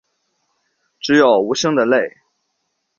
[0.99, 2.17] 只有无声的泪